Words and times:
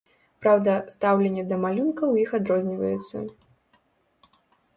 Праўда, 0.43 0.71
стаўленне 0.95 1.43
да 1.51 1.59
малюнка 1.65 2.03
ў 2.07 2.15
іх 2.25 2.33
адрозніваецца. 2.39 4.35